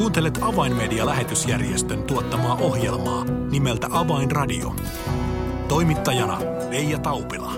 Kuuntelet 0.00 0.38
Avainmedia-lähetysjärjestön 0.42 2.02
tuottamaa 2.02 2.54
ohjelmaa 2.54 3.24
nimeltä 3.24 3.86
Avainradio. 3.90 4.76
Toimittajana 5.68 6.40
Leija 6.70 6.98
Taupila. 6.98 7.52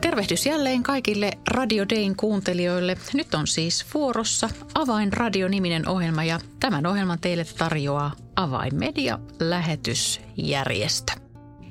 Tervehdys 0.00 0.46
jälleen 0.46 0.82
kaikille 0.82 1.30
Radio 1.50 1.88
Dayn 1.88 2.16
kuuntelijoille. 2.16 2.96
Nyt 3.12 3.34
on 3.34 3.46
siis 3.46 3.86
vuorossa 3.94 4.48
Avainradio-niminen 4.74 5.88
ohjelma 5.88 6.24
ja 6.24 6.40
tämän 6.60 6.86
ohjelman 6.86 7.20
teille 7.20 7.44
tarjoaa 7.58 8.12
Avainmedia-lähetysjärjestö. 8.36 11.12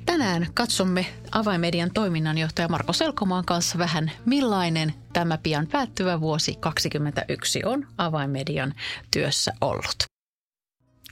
Tänään 0.06 0.46
katsomme 0.54 1.06
Avainmedian 1.32 1.90
toiminnanjohtaja 1.94 2.68
Marko 2.68 2.92
Selkomaan 2.92 3.44
kanssa 3.44 3.78
vähän, 3.78 4.10
millainen 4.24 4.94
tämä 5.14 5.38
pian 5.38 5.66
päättyvä 5.66 6.20
vuosi 6.20 6.54
2021 6.60 7.62
on 7.64 7.86
Avainmedian 7.98 8.74
työssä 9.10 9.52
ollut. 9.60 10.04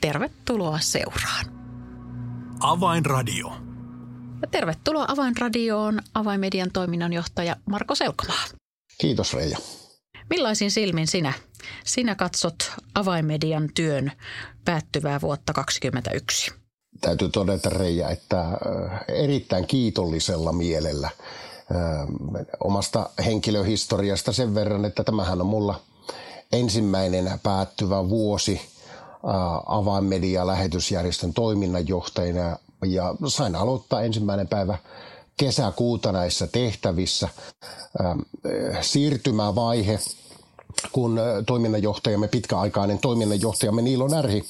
Tervetuloa 0.01 0.79
seuraan. 0.81 1.45
Avainradio. 2.61 3.53
Ja 4.43 4.49
tervetuloa 4.51 5.05
Avainradioon 5.09 6.01
Avainmedian 6.15 6.71
toiminnanjohtaja 6.73 7.57
Marko 7.67 7.95
Selkomaa. 7.95 8.45
Kiitos 8.99 9.35
Reija. 9.35 9.59
Millaisin 10.31 10.71
silmin 10.71 11.07
sinä, 11.07 11.33
sinä 11.85 12.15
katsot 12.15 12.73
Avainmedian 12.95 13.69
työn 13.75 14.13
päättyvää 14.65 15.21
vuotta 15.21 15.53
2021? 15.53 16.63
täytyy 17.01 17.29
todeta 17.29 17.71
Reija, 17.71 18.11
että 18.11 18.41
äh, 18.41 18.57
erittäin 19.09 19.67
kiitollisella 19.67 20.53
mielellä 20.53 21.11
omasta 22.65 23.11
henkilöhistoriasta 23.25 24.33
sen 24.33 24.55
verran, 24.55 24.85
että 24.85 25.05
tämähän 25.05 25.41
on 25.41 25.47
mulla 25.47 25.81
ensimmäinen 26.53 27.41
päättyvä 27.43 28.09
vuosi 28.09 28.61
äh, 28.61 29.35
avainmedia-lähetysjärjestön 29.67 31.35
toiminnanjohtajana 31.35 32.57
ja 32.87 33.15
sain 33.27 33.57
aloittaa 33.57 34.03
ensimmäinen 34.03 34.49
päivä 34.49 34.79
kesäkuuta 35.37 36.13
näissä 36.13 36.47
tehtävissä. 36.47 37.29
Siirtymävaihe, 38.81 39.99
kun 40.93 41.21
toiminnanjohtajamme, 41.47 42.29
pitkäaikainen 42.29 42.99
toiminnanjohtajamme 42.99 43.83
Niilo 43.83 44.09
Närhi 44.09 44.45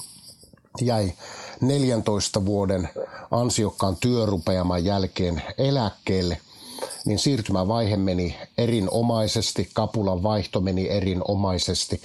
jäi 0.81 1.13
14 1.61 2.47
vuoden 2.47 2.89
ansiokkaan 3.31 3.97
työrupeaman 3.97 4.85
jälkeen 4.85 5.43
eläkkeelle, 5.59 6.39
niin 7.05 7.19
siirtymävaihe 7.19 7.97
meni 7.97 8.37
erinomaisesti, 8.59 9.71
kapulan 9.75 10.23
vaihto 10.23 10.61
meni 10.61 10.89
erinomaisesti. 10.89 12.03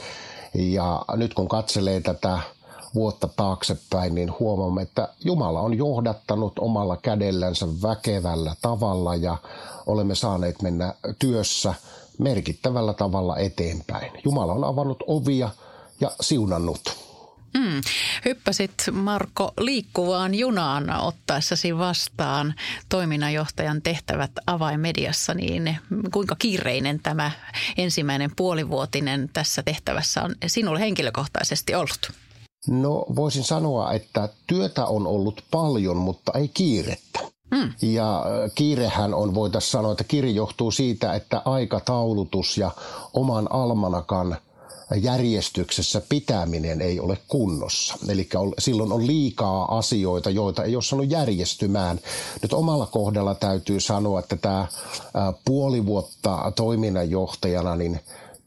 Ja 0.53 1.05
nyt 1.15 1.33
kun 1.33 1.47
katselee 1.47 2.01
tätä 2.01 2.39
vuotta 2.95 3.27
taaksepäin, 3.35 4.15
niin 4.15 4.33
huomaamme, 4.39 4.81
että 4.81 5.07
Jumala 5.23 5.61
on 5.61 5.77
johdattanut 5.77 6.59
omalla 6.59 6.97
kädellänsä 6.97 7.67
väkevällä 7.83 8.55
tavalla 8.61 9.15
ja 9.15 9.37
olemme 9.85 10.15
saaneet 10.15 10.61
mennä 10.61 10.93
työssä 11.19 11.73
merkittävällä 12.17 12.93
tavalla 12.93 13.37
eteenpäin. 13.37 14.11
Jumala 14.25 14.53
on 14.53 14.63
avannut 14.63 15.03
ovia 15.07 15.49
ja 16.01 16.11
siunannut 16.21 17.06
Mm. 17.57 17.81
Hyppäsit 18.25 18.73
Marko 18.91 19.53
liikkuvaan 19.59 20.35
junaan 20.35 20.99
ottaessasi 21.01 21.77
vastaan 21.77 22.53
toiminnanjohtajan 22.89 23.81
tehtävät 23.81 24.31
avaimediassa, 24.47 25.33
niin 25.33 25.77
kuinka 26.13 26.35
kiireinen 26.39 26.99
tämä 26.99 27.31
ensimmäinen 27.77 28.31
puolivuotinen 28.35 29.29
tässä 29.33 29.63
tehtävässä 29.63 30.23
on 30.23 30.35
sinulle 30.47 30.79
henkilökohtaisesti 30.79 31.75
ollut? 31.75 32.11
No 32.67 33.05
voisin 33.15 33.43
sanoa, 33.43 33.93
että 33.93 34.29
työtä 34.47 34.85
on 34.85 35.07
ollut 35.07 35.43
paljon, 35.51 35.97
mutta 35.97 36.31
ei 36.35 36.47
kiirettä. 36.47 37.19
Mm. 37.51 37.73
Ja 37.81 38.25
kiirehän 38.55 39.13
on, 39.13 39.35
voitaisiin 39.35 39.71
sanoa, 39.71 39.91
että 39.91 40.03
kiire 40.03 40.29
johtuu 40.29 40.71
siitä, 40.71 41.13
että 41.13 41.41
aikataulutus 41.45 42.57
ja 42.57 42.71
oman 43.13 43.51
almanakan– 43.51 44.37
järjestyksessä 44.95 46.01
pitäminen 46.09 46.81
ei 46.81 46.99
ole 46.99 47.17
kunnossa. 47.27 47.95
Eli 48.09 48.29
silloin 48.59 48.91
on 48.91 49.07
liikaa 49.07 49.77
asioita, 49.77 50.29
joita 50.29 50.63
ei 50.63 50.75
ole 50.75 50.83
saanut 50.83 51.11
järjestymään. 51.11 51.99
Nyt 52.41 52.53
omalla 52.53 52.85
kohdalla 52.85 53.35
täytyy 53.35 53.79
sanoa, 53.79 54.19
että 54.19 54.35
tämä 54.35 54.67
puoli 55.45 55.85
vuotta 55.85 56.51
toiminnanjohtajana, 56.55 57.75
niin 57.75 57.99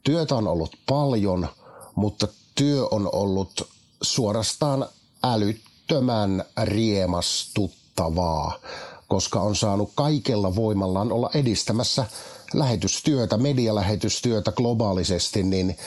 työtä 0.03 0.35
on 0.35 0.47
ollut 0.47 0.75
paljon, 0.89 1.47
mutta 1.95 2.27
työ 2.55 2.87
on 2.91 3.09
ollut 3.11 3.67
suorastaan 4.01 4.85
älyttömän 5.23 6.45
riemastuttavaa, 6.63 8.59
koska 9.07 9.41
on 9.41 9.55
saanut 9.55 9.91
kaikella 9.95 10.55
voimallaan 10.55 11.11
olla 11.11 11.29
edistämässä 11.33 12.05
lähetystyötä, 12.53 13.37
medialähetystyötä 13.37 14.51
globaalisesti, 14.51 15.43
niin 15.43 15.77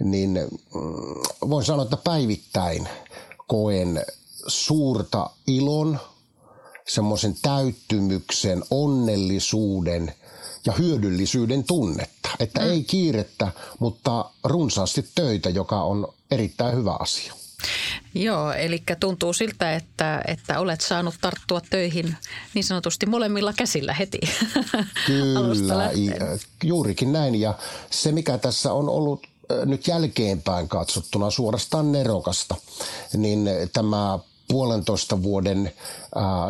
niin 0.00 0.30
mm, 0.30 1.50
voin 1.50 1.64
sanoa, 1.64 1.82
että 1.84 1.96
päivittäin 1.96 2.88
koen 3.46 4.04
suurta 4.46 5.30
ilon, 5.46 6.00
semmoisen 6.88 7.36
täyttymyksen, 7.42 8.64
onnellisuuden 8.70 10.14
ja 10.66 10.72
hyödyllisyyden 10.72 11.64
tunnetta. 11.64 12.28
Että 12.38 12.60
mm. 12.60 12.70
ei 12.70 12.84
kiirettä, 12.84 13.52
mutta 13.78 14.30
runsaasti 14.44 15.08
töitä, 15.14 15.50
joka 15.50 15.82
on 15.82 16.08
erittäin 16.30 16.76
hyvä 16.76 16.96
asia. 17.00 17.34
Joo, 18.14 18.52
eli 18.52 18.82
tuntuu 19.00 19.32
siltä, 19.32 19.74
että, 19.74 20.22
että 20.26 20.60
olet 20.60 20.80
saanut 20.80 21.14
tarttua 21.20 21.60
töihin 21.70 22.16
niin 22.54 22.64
sanotusti 22.64 23.06
molemmilla 23.06 23.52
käsillä 23.52 23.94
heti. 23.94 24.18
Kyllä, 25.06 25.90
juurikin 26.62 27.12
näin. 27.12 27.40
Ja 27.40 27.54
se, 27.90 28.12
mikä 28.12 28.38
tässä 28.38 28.72
on 28.72 28.88
ollut 28.88 29.26
nyt 29.64 29.88
jälkeenpäin 29.88 30.68
katsottuna 30.68 31.30
suorastaan 31.30 31.92
nerokasta, 31.92 32.54
niin 33.16 33.50
tämä 33.72 34.18
puolentoista 34.48 35.22
vuoden 35.22 35.72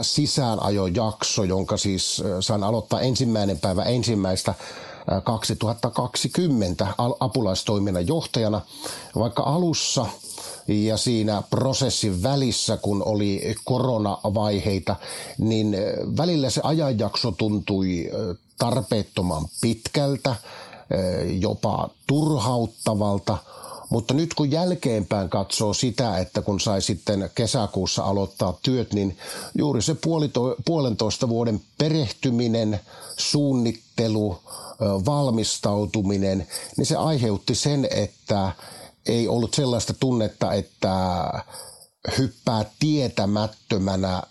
sisäänajojakso, 0.03 1.45
jonka 1.45 1.77
siis 1.77 2.23
sain 2.41 2.63
aloittaa 2.63 3.01
ensimmäinen 3.01 3.59
päivä 3.59 3.83
ensimmäistä 3.83 4.55
2020 5.25 6.87
apulaistoiminnan 7.21 8.07
johtajana, 8.07 8.61
vaikka 9.15 9.43
alussa 9.43 10.07
ja 10.69 10.97
siinä 10.97 11.43
prosessin 11.51 12.23
välissä, 12.23 12.77
kun 12.77 13.03
oli 13.05 13.55
koronavaiheita, 13.65 14.97
niin 15.39 15.77
välillä 16.17 16.51
se 16.51 16.61
ajanjakso 16.65 17.31
tuntui 17.31 18.11
tarpeettoman 18.59 19.45
pitkältä 19.61 20.37
jopa 21.41 21.91
turhauttavalta, 22.07 23.39
mutta 23.91 24.15
nyt 24.15 24.35
kun 24.35 24.51
jälkeenpäin 24.51 25.29
katsoo 25.29 25.75
sitä, 25.75 26.19
että 26.19 26.43
kun 26.43 26.61
sai 26.61 26.83
sitten 26.83 27.31
kesäkuussa 27.35 28.05
aloittaa 28.05 28.59
työt, 28.63 28.93
niin 28.93 29.19
juuri 29.59 29.83
se 29.83 29.95
puolito, 29.95 30.57
puolentoista 30.65 31.29
vuoden 31.29 31.61
perehtyminen, 31.79 32.81
suunnittelu, 33.19 34.39
valmistautuminen, 34.81 36.47
niin 36.77 36.87
se 36.87 36.97
aiheutti 36.97 37.55
sen, 37.55 37.89
että 37.91 38.53
ei 39.07 39.29
ollut 39.29 39.55
sellaista 39.55 39.95
tunnetta, 39.95 40.53
että 40.53 40.95
hyppää 42.19 42.65
tietämättömänä 42.79 44.23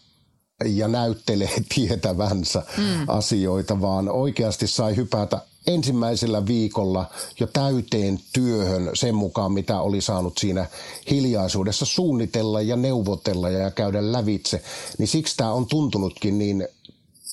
ja 0.66 0.88
näyttelee 0.88 1.64
tietävänsä 1.76 2.64
mm. 2.78 3.06
asioita, 3.08 3.82
vaan 3.82 4.10
oikeasti 4.10 4.68
sai 4.68 4.96
hypätä 4.96 5.42
ensimmäisellä 5.68 6.46
viikolla 6.46 7.06
jo 7.40 7.48
täyteen 7.48 8.20
työhön 8.34 8.92
sen 8.94 9.16
mukaan, 9.16 9.52
mitä 9.52 9.82
oli 9.82 10.02
saanut 10.02 10.38
siinä 10.38 10.66
hiljaisuudessa 11.10 11.86
suunnitella 11.86 12.62
ja 12.62 12.76
neuvotella 12.76 13.50
ja 13.50 13.72
käydä 13.72 14.12
lävitse, 14.12 14.64
niin 14.98 15.08
siksi 15.08 15.38
tämä 15.38 15.54
on 15.54 15.66
tuntunutkin 15.66 16.38
niin 16.38 16.68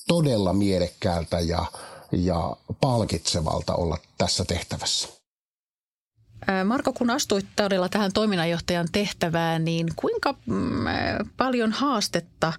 todella 0.09 0.53
mielekkäältä 0.53 1.41
ja, 1.41 1.67
ja 2.13 2.57
palkitsevalta 2.81 3.75
olla 3.75 3.99
tässä 4.19 4.45
tehtävässä. 4.45 5.20
Marko, 6.65 6.93
kun 6.93 7.11
astuit 7.11 7.47
todella 7.57 7.89
tähän 7.89 8.13
toiminnanjohtajan 8.13 8.89
tehtävään, 8.93 9.65
niin 9.65 9.87
kuinka 9.97 10.35
mm, 10.47 10.85
paljon 11.37 11.73
haastetta 11.73 12.53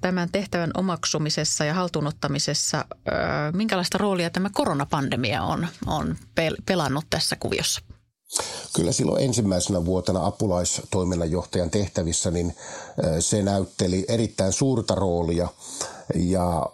tämän 0.00 0.28
tehtävän 0.32 0.70
omaksumisessa 0.76 1.64
ja 1.64 1.74
haltuunottamisessa, 1.74 2.84
minkälaista 3.52 3.98
roolia 3.98 4.30
tämä 4.30 4.50
koronapandemia 4.52 5.42
on, 5.42 5.66
on 5.86 6.16
pelannut 6.66 7.04
tässä 7.10 7.36
kuviossa? 7.40 7.80
Kyllä 8.76 8.92
silloin 8.92 9.24
ensimmäisenä 9.24 9.84
vuotena 9.84 10.26
apulaistoiminnanjohtajan 10.26 11.70
tehtävissä, 11.70 12.30
niin 12.30 12.56
se 13.20 13.42
näytteli 13.42 14.04
erittäin 14.08 14.52
suurta 14.52 14.94
roolia. 14.94 15.48
Ja 16.14 16.66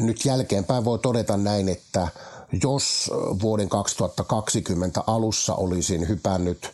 nyt 0.00 0.24
jälkeenpäin 0.24 0.84
voi 0.84 0.98
todeta 0.98 1.36
näin, 1.36 1.68
että– 1.68 2.08
jos 2.62 3.10
vuoden 3.42 3.68
2020 3.68 5.04
alussa 5.06 5.54
olisin 5.54 6.08
hypännyt 6.08 6.70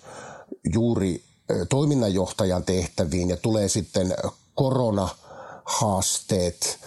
juuri 0.72 1.22
toiminnanjohtajan 1.68 2.64
tehtäviin 2.64 3.28
ja 3.28 3.36
tulee 3.36 3.68
sitten 3.68 4.14
koronahaasteet, 4.54 6.78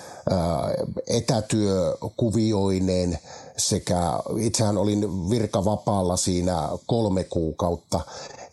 etätyökuvioineen 1.08 3.20
sekä 3.58 4.00
itsehän 4.40 4.78
olin 4.78 5.30
virkavapaalla 5.30 6.18
siinä 6.18 6.70
kolme 6.88 7.24
kuukautta, 7.24 8.00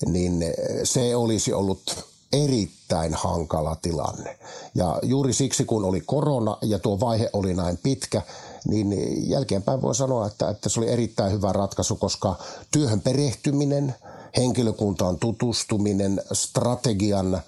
niin 0.06 0.44
se 0.84 1.16
olisi 1.16 1.52
ollut 1.52 2.09
erittäin 2.32 3.14
hankala 3.14 3.76
tilanne. 3.82 4.38
Ja 4.74 4.98
juuri 5.02 5.32
siksi, 5.32 5.64
kun 5.64 5.84
oli 5.84 6.00
korona 6.00 6.56
ja 6.62 6.78
tuo 6.78 7.00
vaihe 7.00 7.30
oli 7.32 7.54
näin 7.54 7.78
pitkä, 7.82 8.22
niin 8.68 8.94
jälkeenpäin 9.30 9.82
voi 9.82 9.94
sanoa, 9.94 10.26
että, 10.26 10.48
että 10.48 10.68
se 10.68 10.80
oli 10.80 10.88
erittäin 10.88 11.32
hyvä 11.32 11.52
ratkaisu, 11.52 11.96
koska 11.96 12.34
työhön 12.70 13.00
perehtyminen, 13.00 13.94
henkilökuntaan 14.36 15.18
tutustuminen, 15.18 16.22
strategian 16.32 17.42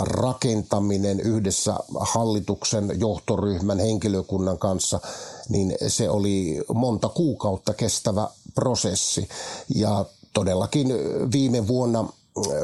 rakentaminen 0.00 1.20
yhdessä 1.20 1.76
hallituksen 2.00 2.92
johtoryhmän 3.00 3.78
henkilökunnan 3.78 4.58
kanssa, 4.58 5.00
niin 5.48 5.74
se 5.88 6.10
oli 6.10 6.64
monta 6.74 7.08
kuukautta 7.08 7.74
kestävä 7.74 8.28
prosessi. 8.54 9.28
Ja 9.74 10.04
todellakin 10.32 10.88
viime 11.32 11.68
vuonna 11.68 12.08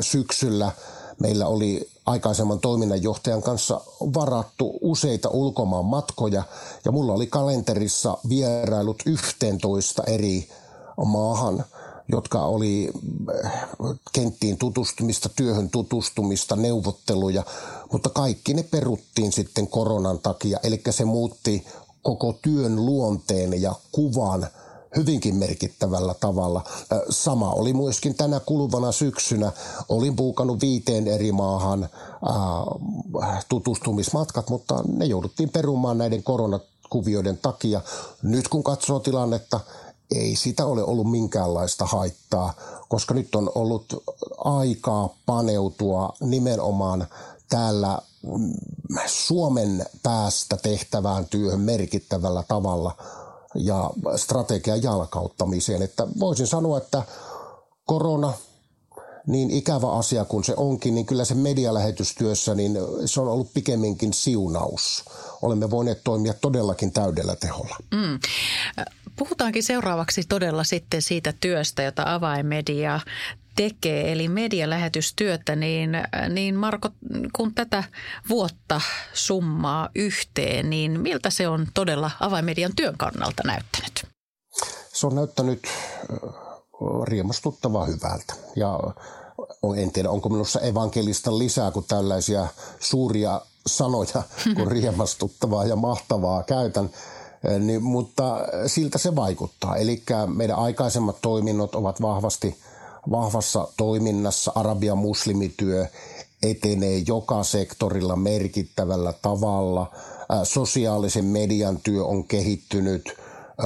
syksyllä 0.01 0.73
meillä 1.21 1.47
oli 1.47 1.89
aikaisemman 2.07 2.61
toiminnanjohtajan 2.61 3.43
kanssa 3.43 3.81
varattu 4.15 4.79
useita 4.81 5.29
ulkomaan 5.29 5.85
matkoja 5.85 6.43
ja 6.85 6.93
mulla 6.93 7.13
oli 7.13 7.27
kalenterissa 7.27 8.19
vierailut 8.29 9.03
11 9.07 10.03
eri 10.07 10.49
maahan, 11.05 11.65
jotka 12.09 12.45
oli 12.45 12.91
äh, 13.45 13.53
kenttiin 14.13 14.59
tutustumista, 14.59 15.29
työhön 15.37 15.71
tutustumista, 15.71 16.57
neuvotteluja, 16.57 17.43
mutta 17.93 18.11
kaikki 18.11 18.55
ne 18.55 18.63
peruttiin 18.63 19.33
sitten 19.33 19.69
koronan 19.69 20.19
takia, 20.19 20.59
eli 20.63 20.83
se 20.91 21.05
muutti 21.05 21.67
koko 22.03 22.39
työn 22.43 22.87
luonteen 22.87 23.63
ja 23.63 23.75
kuvan– 23.93 24.47
hyvinkin 24.97 25.35
merkittävällä 25.35 26.15
tavalla. 26.15 26.65
Sama 27.11 27.51
oli 27.51 27.73
myöskin 27.73 28.15
tänä 28.15 28.41
kuluvana 28.41 28.93
syksynä. 28.93 29.53
Olin 29.89 30.17
puukannut 30.17 30.61
viiteen 30.61 31.09
eri 31.09 31.33
maahan 31.33 31.89
tutustumismatkat, 33.49 34.51
mutta 34.51 34.83
ne 34.97 35.05
jouduttiin 35.05 35.51
perumaan 35.51 35.99
näiden 35.99 36.23
koronakuvioiden 36.23 37.39
takia. 37.43 37.81
Nyt 38.23 38.49
kun 38.49 38.65
katsoo 38.65 39.01
tilannetta, 39.01 39.61
ei 40.15 40.37
sitä 40.37 40.67
ole 40.67 40.83
ollut 40.83 41.11
minkäänlaista 41.11 41.87
haittaa, 41.87 42.55
koska 42.89 43.15
nyt 43.15 43.35
on 43.35 43.53
ollut 43.55 44.05
aikaa 44.45 45.09
paneutua 45.27 46.13
nimenomaan 46.21 47.07
täällä 47.49 47.99
mm, 48.23 48.53
Suomen 49.07 49.87
päästä 50.03 50.57
tehtävään 50.57 51.27
työhön 51.27 51.61
merkittävällä 51.61 52.45
tavalla– 52.49 52.97
ja 53.55 53.91
strategian 54.17 54.83
jalkauttamiseen. 54.83 55.83
Että 55.83 56.07
voisin 56.21 56.47
sanoa, 56.47 56.79
että 56.79 57.03
korona, 57.85 58.33
niin 59.27 59.51
ikävä 59.51 59.93
asia 59.93 60.25
kuin 60.25 60.45
se 60.45 60.55
onkin, 60.57 60.95
niin 60.95 61.07
kyllä 61.07 61.25
se 61.25 61.35
medialähetystyössä, 61.35 62.55
niin 62.55 62.79
se 63.05 63.21
on 63.21 63.29
ollut 63.29 63.55
pikemminkin 63.55 64.13
siunaus. 64.13 65.05
Olemme 65.43 65.71
voineet 65.71 66.05
toimia 66.05 66.35
todellakin 66.35 66.93
täydellä 66.93 67.37
teholla. 67.37 67.77
Mm. 67.95 68.19
Puhutaankin 69.17 69.63
seuraavaksi 69.63 70.23
todella 70.29 70.65
sitten 70.65 71.03
siitä 71.03 71.35
työstä, 71.41 71.83
jota 71.83 72.03
avainmedia 72.07 73.01
tekee, 73.61 74.13
eli 74.13 74.29
medialähetystyötä, 74.29 75.57
niin, 75.57 75.91
niin 76.29 76.55
Marko, 76.55 76.89
kun 77.37 77.55
tätä 77.55 77.85
vuotta 78.29 78.81
summaa 79.13 79.89
yhteen, 79.95 80.71
niin 80.71 81.01
miltä 81.01 81.31
se 81.31 81.49
on 81.49 81.67
todella 81.75 82.11
avainmedian 82.21 82.73
työn 82.77 82.97
kannalta 82.97 83.43
näyttänyt? 83.47 84.07
Se 84.93 85.07
on 85.07 85.15
näyttänyt 85.15 85.63
riemastuttavaa 87.05 87.85
hyvältä 87.85 88.35
ja 88.57 88.81
en 89.77 89.93
tiedä, 89.93 90.11
onko 90.11 90.29
minussa 90.29 90.61
evankelista 90.61 91.39
lisää 91.39 91.71
kuin 91.71 91.87
tällaisia 91.89 92.47
suuria 92.79 93.41
sanoja, 93.67 94.23
kun 94.57 94.73
riemastuttavaa 94.77 95.65
ja 95.65 95.77
mahtavaa 95.77 96.43
käytän. 96.43 96.91
Niin, 97.59 97.83
mutta 97.83 98.39
siltä 98.67 98.99
se 98.99 99.17
vaikuttaa. 99.17 99.77
Eli 99.77 100.03
meidän 100.35 100.57
aikaisemmat 100.57 101.17
toiminnot 101.23 101.75
ovat 101.75 102.03
vahvasti– 102.03 102.57
vahvassa 103.11 103.69
toiminnassa 103.77 104.53
Arabian 104.55 104.99
muslimityö 104.99 105.87
etenee 106.43 107.03
joka 107.07 107.45
sektorilla 107.45 108.17
merkittävällä 108.17 109.13
tavalla. 109.23 109.91
Sosiaalisen 110.45 111.25
median 111.25 111.79
työ 111.83 112.05
on 112.05 112.25
kehittynyt 112.25 113.17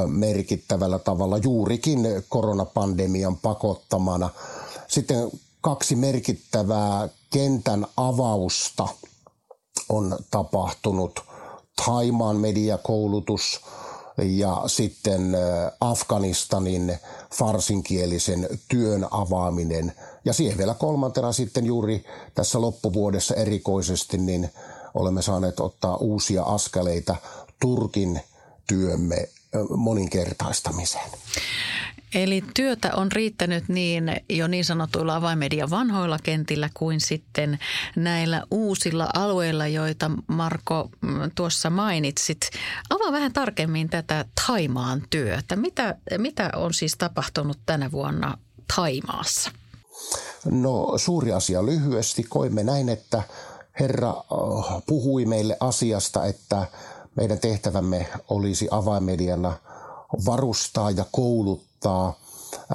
merkittävällä 0.06 0.98
tavalla 0.98 1.38
juurikin 1.38 2.00
koronapandemian 2.28 3.36
pakottamana. 3.36 4.30
Sitten 4.88 5.30
kaksi 5.60 5.96
merkittävää 5.96 7.08
kentän 7.30 7.86
avausta 7.96 8.88
on 9.88 10.16
tapahtunut. 10.30 11.20
Taimaan 11.86 12.36
mediakoulutus 12.36 13.60
ja 14.18 14.62
sitten 14.66 15.36
Afganistanin 15.80 16.98
farsinkielisen 17.34 18.48
työn 18.68 19.06
avaaminen. 19.10 19.92
Ja 20.24 20.32
siihen 20.32 20.58
vielä 20.58 20.74
kolmantena 20.74 21.32
sitten 21.32 21.66
juuri 21.66 22.04
tässä 22.34 22.60
loppuvuodessa 22.60 23.34
erikoisesti, 23.34 24.18
niin 24.18 24.50
olemme 24.94 25.22
saaneet 25.22 25.60
ottaa 25.60 25.96
uusia 25.96 26.42
askeleita 26.42 27.16
Turkin 27.60 28.20
työmme 28.66 29.28
moninkertaistamiseen. 29.76 31.10
Eli 32.14 32.44
työtä 32.54 32.94
on 32.94 33.12
riittänyt 33.12 33.68
niin 33.68 34.16
jo 34.28 34.46
niin 34.46 34.64
sanotuilla 34.64 35.16
avaimedian 35.16 35.70
vanhoilla 35.70 36.18
kentillä 36.22 36.70
kuin 36.74 37.00
sitten 37.00 37.58
näillä 37.96 38.42
uusilla 38.50 39.08
alueilla, 39.14 39.66
joita 39.66 40.10
Marko 40.26 40.90
mm, 41.00 41.30
tuossa 41.34 41.70
mainitsit. 41.70 42.40
Avaa 42.90 43.12
vähän 43.12 43.32
tarkemmin 43.32 43.88
tätä 43.88 44.24
Taimaan 44.46 45.02
työtä. 45.10 45.56
Mitä, 45.56 45.96
mitä 46.18 46.50
on 46.56 46.74
siis 46.74 46.96
tapahtunut 46.98 47.58
tänä 47.66 47.92
vuonna 47.92 48.38
Taimaassa? 48.76 49.50
No 50.50 50.92
suuri 50.96 51.32
asia 51.32 51.66
lyhyesti. 51.66 52.22
Koimme 52.22 52.62
näin, 52.62 52.88
että 52.88 53.22
Herra 53.80 54.10
äh, 54.10 54.82
puhui 54.86 55.24
meille 55.24 55.56
asiasta, 55.60 56.24
että 56.24 56.66
meidän 57.16 57.38
tehtävämme 57.38 58.06
olisi 58.28 58.68
avaimediana 58.70 59.56
varustaa 60.26 60.90
ja 60.90 61.04
kouluttaa 61.12 61.73
perustaa 61.84 62.14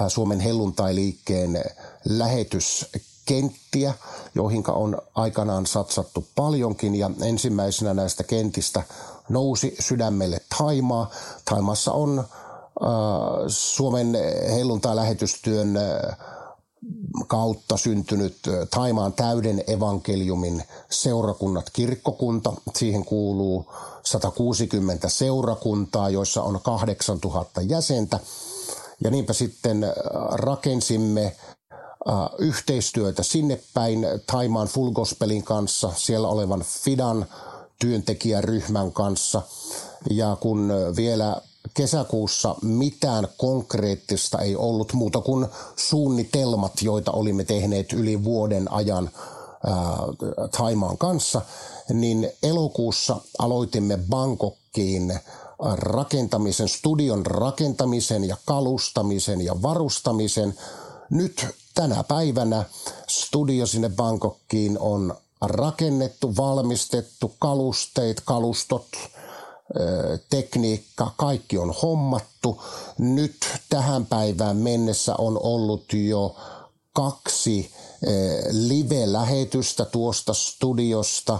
Suomen 0.08 0.40
helluntailiikkeen 0.40 1.64
lähetyskenttiä, 2.04 3.94
joihin 4.34 4.64
on 4.68 4.98
aikanaan 5.14 5.66
satsattu 5.66 6.26
paljonkin 6.34 6.94
ja 6.94 7.10
ensimmäisenä 7.22 7.94
näistä 7.94 8.24
kentistä 8.24 8.82
nousi 9.28 9.76
sydämelle 9.80 10.40
Taimaa. 10.58 11.10
Taimassa 11.44 11.92
on 11.92 12.24
Suomen 13.48 14.16
helluntai-lähetystyön 14.54 15.78
kautta 17.26 17.76
syntynyt 17.76 18.36
Taimaan 18.70 19.12
täyden 19.12 19.64
evankeliumin 19.66 20.64
seurakunnat 20.90 21.70
kirkkokunta. 21.72 22.52
Siihen 22.76 23.04
kuuluu 23.04 23.66
160 24.04 25.08
seurakuntaa, 25.08 26.10
joissa 26.10 26.42
on 26.42 26.60
8000 26.62 27.60
jäsentä. 27.60 28.20
Ja 29.04 29.10
niinpä 29.10 29.32
sitten 29.32 29.84
äh, 29.84 29.90
rakensimme 30.32 31.24
äh, 31.24 32.14
yhteistyötä 32.38 33.22
sinne 33.22 33.60
päin 33.74 34.06
Taimaan 34.26 34.68
Full 34.68 34.90
Gospelin 34.90 35.42
kanssa, 35.42 35.92
siellä 35.96 36.28
olevan 36.28 36.64
Fidan 36.84 37.26
työntekijäryhmän 37.80 38.92
kanssa. 38.92 39.42
Ja 40.10 40.36
kun 40.40 40.70
äh, 40.70 40.96
vielä 40.96 41.36
kesäkuussa 41.74 42.56
mitään 42.62 43.28
konkreettista 43.36 44.38
ei 44.38 44.56
ollut 44.56 44.92
muuta 44.92 45.20
kuin 45.20 45.46
suunnitelmat, 45.76 46.72
joita 46.82 47.12
olimme 47.12 47.44
tehneet 47.44 47.92
yli 47.92 48.24
vuoden 48.24 48.72
ajan 48.72 49.10
Taimaan 50.58 50.98
kanssa, 50.98 51.40
niin 51.92 52.30
elokuussa 52.42 53.16
aloitimme 53.38 53.98
Bangkokkiin 54.10 55.20
rakentamisen, 55.72 56.68
studion 56.68 57.26
rakentamisen 57.26 58.24
ja 58.24 58.36
kalustamisen 58.44 59.40
ja 59.40 59.62
varustamisen. 59.62 60.54
Nyt 61.10 61.46
tänä 61.74 62.04
päivänä 62.04 62.64
studio 63.08 63.66
sinne 63.66 63.88
Bangkokkiin 63.88 64.78
on 64.78 65.14
rakennettu, 65.40 66.36
valmistettu, 66.36 67.32
kalusteet, 67.38 68.22
kalustot, 68.24 68.86
tekniikka, 70.30 71.10
kaikki 71.16 71.58
on 71.58 71.74
hommattu. 71.82 72.62
Nyt 72.98 73.36
tähän 73.68 74.06
päivään 74.06 74.56
mennessä 74.56 75.14
on 75.18 75.40
ollut 75.42 75.92
jo 75.92 76.36
kaksi 76.92 77.70
live-lähetystä 78.50 79.84
tuosta 79.84 80.34
studiosta 80.34 81.38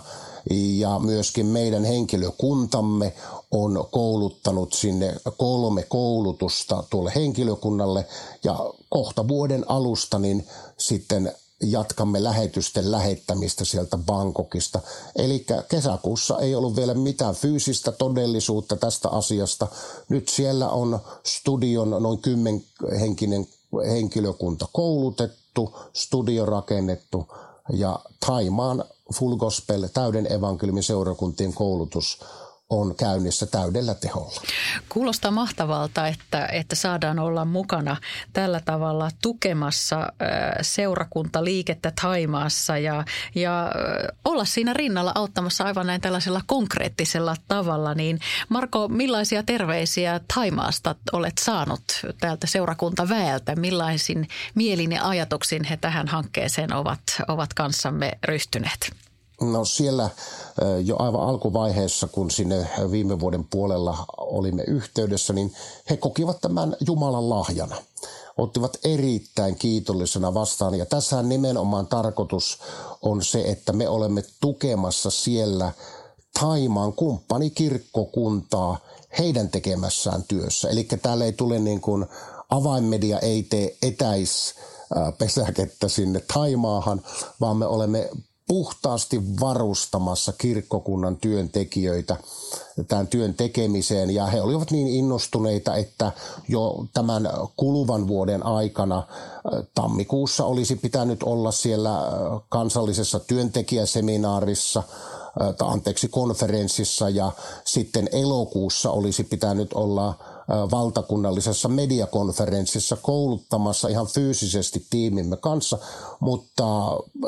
ja 0.50 0.98
myöskin 0.98 1.46
meidän 1.46 1.84
henkilökuntamme 1.84 3.12
on 3.50 3.84
kouluttanut 3.90 4.72
sinne 4.72 5.16
kolme 5.36 5.82
koulutusta 5.88 6.84
tuolle 6.90 7.12
henkilökunnalle 7.14 8.06
ja 8.44 8.58
kohta 8.88 9.28
vuoden 9.28 9.70
alusta 9.70 10.18
niin 10.18 10.46
sitten 10.78 11.34
jatkamme 11.62 12.24
lähetysten 12.24 12.90
lähettämistä 12.92 13.64
sieltä 13.64 13.98
Bangkokista. 13.98 14.80
Eli 15.16 15.46
kesäkuussa 15.68 16.38
ei 16.38 16.54
ollut 16.54 16.76
vielä 16.76 16.94
mitään 16.94 17.34
fyysistä 17.34 17.92
todellisuutta 17.92 18.76
tästä 18.76 19.08
asiasta. 19.08 19.66
Nyt 20.08 20.28
siellä 20.28 20.68
on 20.68 21.00
studion 21.24 21.90
noin 21.90 22.18
kymmenhenkinen 22.18 23.46
henkilökunta 23.86 24.68
koulutettu, 24.72 25.76
studio 25.92 26.46
rakennettu 26.46 27.26
ja 27.72 27.98
Taimaan 28.26 28.84
Full 29.14 29.36
Gospel 29.36 29.88
täyden 29.94 30.32
evankeliumin 30.32 30.82
seurakuntien 30.82 31.54
koulutus 31.54 32.18
on 32.70 32.96
käynnissä 32.96 33.46
täydellä 33.46 33.94
teholla. 33.94 34.40
Kuulostaa 34.88 35.30
mahtavalta, 35.30 36.06
että, 36.06 36.46
että 36.46 36.76
saadaan 36.76 37.18
olla 37.18 37.44
mukana 37.44 37.96
tällä 38.32 38.60
tavalla 38.64 39.10
tukemassa 39.22 40.12
seurakuntaliikettä 40.62 41.92
Taimaassa 42.02 42.78
ja, 42.78 43.04
ja 43.34 43.72
olla 44.24 44.44
siinä 44.44 44.72
rinnalla 44.72 45.12
auttamassa 45.14 45.64
aivan 45.64 45.86
näin 45.86 46.00
tällaisella 46.00 46.40
konkreettisella 46.46 47.36
tavalla. 47.48 47.94
Niin 47.94 48.20
Marko, 48.48 48.88
millaisia 48.88 49.42
terveisiä 49.42 50.20
Taimaasta 50.34 50.94
olet 51.12 51.38
saanut 51.38 51.82
täältä 52.20 52.46
seurakuntaväeltä? 52.46 53.56
Millaisin 53.56 54.28
mielin 54.54 54.92
ja 54.92 55.08
ajatuksin 55.08 55.64
he 55.64 55.76
tähän 55.76 56.08
hankkeeseen 56.08 56.72
ovat, 56.72 57.00
ovat 57.28 57.54
kanssamme 57.54 58.18
ryhtyneet? 58.24 59.09
No 59.40 59.64
siellä 59.64 60.10
jo 60.84 60.96
aivan 60.98 61.20
alkuvaiheessa, 61.20 62.08
kun 62.08 62.30
sinne 62.30 62.70
viime 62.90 63.20
vuoden 63.20 63.44
puolella 63.44 64.04
olimme 64.18 64.62
yhteydessä, 64.62 65.32
niin 65.32 65.54
he 65.90 65.96
kokivat 65.96 66.40
tämän 66.40 66.76
Jumalan 66.86 67.30
lahjana. 67.30 67.76
Ottivat 68.38 68.76
erittäin 68.84 69.56
kiitollisena 69.56 70.34
vastaan. 70.34 70.74
Ja 70.74 70.86
tässä 70.86 71.22
nimenomaan 71.22 71.86
tarkoitus 71.86 72.58
on 73.02 73.22
se, 73.24 73.40
että 73.40 73.72
me 73.72 73.88
olemme 73.88 74.24
tukemassa 74.40 75.10
siellä 75.10 75.72
Taimaan 76.40 76.92
kumppanikirkkokuntaa 76.92 78.78
heidän 79.18 79.48
tekemässään 79.48 80.22
työssä. 80.28 80.68
Eli 80.68 80.84
täällä 81.02 81.24
ei 81.24 81.32
tule 81.32 81.58
niin 81.58 81.80
kuin 81.80 82.06
avainmedia 82.50 83.18
ei 83.18 83.42
tee 83.42 83.76
etäis 83.82 84.54
pesäkettä 85.18 85.88
sinne 85.88 86.20
Taimaahan, 86.34 87.02
vaan 87.40 87.56
me 87.56 87.66
olemme 87.66 88.10
puhtaasti 88.50 89.22
varustamassa 89.40 90.32
kirkkokunnan 90.38 91.16
työntekijöitä 91.16 92.16
tämän 92.88 93.06
työn 93.06 93.34
tekemiseen. 93.34 94.10
Ja 94.10 94.26
he 94.26 94.42
olivat 94.42 94.70
niin 94.70 94.88
innostuneita, 94.88 95.76
että 95.76 96.12
jo 96.48 96.84
tämän 96.94 97.28
kuluvan 97.56 98.08
vuoden 98.08 98.46
aikana 98.46 98.98
äh, 98.98 99.04
tammikuussa 99.74 100.44
olisi 100.44 100.76
pitänyt 100.76 101.22
olla 101.22 101.52
siellä 101.52 101.98
äh, 101.98 102.04
kansallisessa 102.48 103.20
työntekijäseminaarissa 103.20 104.82
äh, 105.42 105.54
tai 105.54 105.68
anteeksi 105.68 106.08
konferenssissa 106.08 107.08
ja 107.08 107.32
sitten 107.64 108.08
elokuussa 108.12 108.90
olisi 108.90 109.24
pitänyt 109.24 109.72
olla 109.72 110.14
valtakunnallisessa 110.70 111.68
mediakonferenssissa 111.68 112.96
kouluttamassa 113.02 113.88
ihan 113.88 114.06
fyysisesti 114.06 114.86
tiimimme 114.90 115.36
kanssa, 115.36 115.78
mutta 116.20 116.64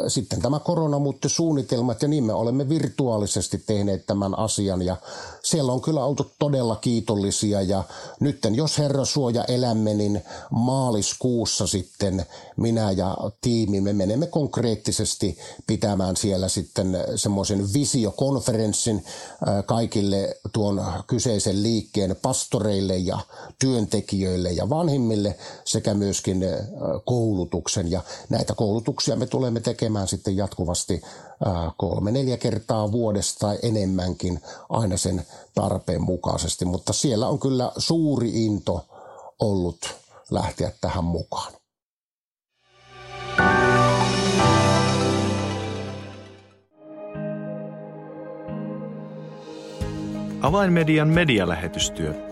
sitten 0.09 0.43
tämä 0.43 0.59
korona 0.59 0.99
muutti 0.99 1.29
suunnitelmat 1.29 2.03
ja 2.03 2.09
niin 2.09 2.25
me 2.25 2.33
olemme 2.33 2.69
virtuaalisesti 2.69 3.63
tehneet 3.67 4.07
tämän 4.07 4.39
asian 4.39 4.83
ja 4.83 4.97
siellä 5.43 5.73
on 5.73 5.81
kyllä 5.81 6.05
oltu 6.05 6.31
todella 6.39 6.77
kiitollisia 6.77 7.63
ja 7.63 7.85
nytten 8.21 8.55
jos 8.55 8.79
Herra 8.79 9.05
suoja 9.05 9.45
elämme, 9.45 9.95
niin 9.95 10.23
maaliskuussa 10.51 11.67
sitten 11.67 12.27
minä 12.57 12.91
ja 12.91 13.17
tiimi, 13.41 13.81
me 13.81 13.93
menemme 13.93 14.27
konkreettisesti 14.27 15.39
pitämään 15.67 16.17
siellä 16.17 16.49
sitten 16.49 16.99
semmoisen 17.17 17.73
visiokonferenssin 17.73 19.05
kaikille 19.67 20.37
tuon 20.53 20.83
kyseisen 21.07 21.63
liikkeen 21.63 22.17
pastoreille 22.23 22.97
ja 22.97 23.12
työntekijöille 23.59 24.51
ja 24.51 24.71
vanhimmille 24.71 25.37
sekä 25.65 25.95
myöskin 25.95 26.45
koulutuksen. 27.05 27.91
Ja 27.91 28.03
näitä 28.29 28.55
koulutuksia 28.55 29.17
me 29.17 29.27
tulemme 29.27 29.61
tekemään 29.61 30.09
sitten 30.09 30.37
jatkuvasti 30.37 31.03
kolme, 31.77 32.11
neljä 32.11 32.37
kertaa 32.37 32.93
vuodesta 32.93 33.41
tai 33.41 33.59
enemmänkin 33.63 34.41
aina 34.69 34.97
sen 34.97 35.27
tarpeen 35.55 36.03
mukaisesti, 36.03 36.65
mutta 36.65 36.93
siellä 36.93 37.29
on 37.29 37.39
kyllä 37.39 37.73
suuri 37.77 38.45
into 38.45 38.85
ollut 39.41 39.79
lähteä 40.31 40.73
tähän 40.81 41.05
mukaan. 41.05 41.53
Avainmedian 50.43 51.09
medialähetystyö 51.09 52.32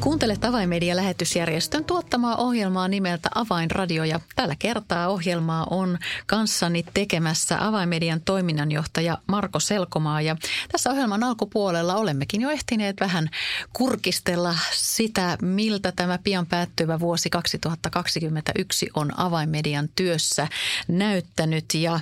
Kuuntelet 0.00 0.44
Avainmedia-lähetysjärjestön 0.44 1.84
tuottamaa 1.84 2.36
ohjelmaa 2.36 2.88
nimeltä 2.88 3.28
Avainradio 3.34 4.04
ja 4.04 4.20
tällä 4.36 4.56
kertaa 4.58 5.08
ohjelmaa 5.08 5.66
on 5.70 5.98
kanssani 6.26 6.84
tekemässä 6.94 7.66
Avainmedian 7.66 8.20
toiminnanjohtaja 8.20 9.18
Marko 9.26 9.60
Selkomaa. 9.60 10.20
Ja 10.20 10.36
tässä 10.72 10.90
ohjelman 10.90 11.22
alkupuolella 11.22 11.94
olemmekin 11.94 12.40
jo 12.40 12.50
ehtineet 12.50 13.00
vähän 13.00 13.30
kurkistella 13.72 14.56
sitä, 14.74 15.38
miltä 15.42 15.92
tämä 15.92 16.18
pian 16.18 16.46
päättyvä 16.46 17.00
vuosi 17.00 17.30
2021 17.30 18.90
on 18.94 19.20
Avainmedian 19.20 19.88
työssä 19.96 20.48
näyttänyt. 20.88 21.74
Ja 21.74 22.00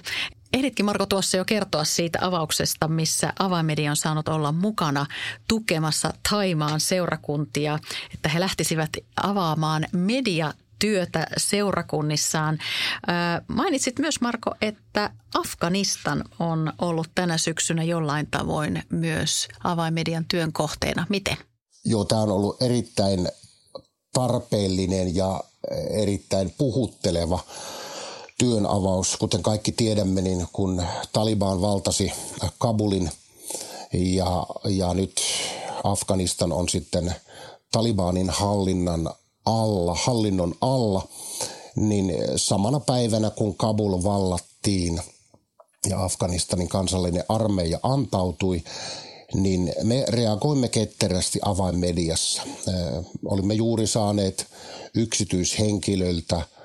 Ehditkin 0.52 0.86
Marko 0.86 1.06
tuossa 1.06 1.36
jo 1.36 1.44
kertoa 1.44 1.84
siitä 1.84 2.18
avauksesta, 2.22 2.88
missä 2.88 3.32
avaimedia 3.38 3.90
on 3.90 3.96
saanut 3.96 4.28
olla 4.28 4.52
mukana 4.52 5.06
tukemassa 5.48 6.14
Taimaan 6.30 6.80
seurakuntia, 6.80 7.78
että 8.14 8.28
he 8.28 8.40
lähtisivät 8.40 8.90
avaamaan 9.22 9.86
media 9.92 10.54
työtä 10.78 11.26
seurakunnissaan. 11.36 12.58
Mainitsit 13.48 13.98
myös, 13.98 14.20
Marko, 14.20 14.54
että 14.62 15.10
Afganistan 15.34 16.24
on 16.38 16.72
ollut 16.78 17.08
tänä 17.14 17.38
syksynä 17.38 17.82
jollain 17.82 18.28
tavoin 18.30 18.82
myös 18.90 19.48
avaimedian 19.64 20.24
työn 20.24 20.52
kohteena. 20.52 21.06
Miten? 21.08 21.36
Joo, 21.84 22.04
tämä 22.04 22.20
on 22.20 22.32
ollut 22.32 22.62
erittäin 22.62 23.28
tarpeellinen 24.12 25.14
ja 25.14 25.40
erittäin 25.90 26.54
puhutteleva 26.58 27.38
työn 28.38 28.66
avaus. 28.66 29.16
Kuten 29.16 29.42
kaikki 29.42 29.72
tiedämme, 29.72 30.20
niin 30.20 30.46
kun 30.52 30.82
Taliban 31.12 31.60
valtasi 31.60 32.12
Kabulin 32.58 33.10
ja, 33.92 34.46
ja 34.68 34.94
nyt 34.94 35.20
Afganistan 35.84 36.52
on 36.52 36.68
sitten 36.68 37.14
Talibanin 37.72 38.30
hallinnan 38.30 39.10
alla, 39.44 39.94
hallinnon 39.94 40.54
alla, 40.60 41.08
niin 41.76 42.14
samana 42.36 42.80
päivänä 42.80 43.30
kun 43.30 43.56
Kabul 43.56 44.02
vallattiin 44.02 45.00
ja 45.88 46.04
Afganistanin 46.04 46.68
kansallinen 46.68 47.24
armeija 47.28 47.78
antautui, 47.82 48.62
niin 49.34 49.72
me 49.82 50.04
reagoimme 50.08 50.68
ketterästi 50.68 51.38
avainmediassa. 51.42 52.42
Olimme 53.24 53.54
juuri 53.54 53.86
saaneet 53.86 54.46
yksityishenkilöiltä– 54.94 56.42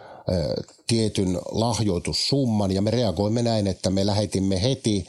tietyn 0.88 1.40
lahjoitussumman 1.52 2.72
ja 2.72 2.82
me 2.82 2.92
reagoimme 2.92 3.42
näin, 3.42 3.68
että 3.68 3.90
me 3.90 4.06
lähetimme 4.06 4.62
heti 4.62 5.08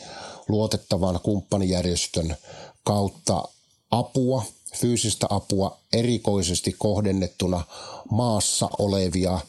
luotettavan 0.48 1.20
kumppanijärjestön 1.22 2.36
kautta 2.84 3.48
apua, 3.90 4.42
fyysistä 4.76 5.26
apua 5.30 5.78
erikoisesti 5.92 6.74
kohdennettuna 6.78 7.64
maassa 8.10 8.68
olevia 8.78 9.40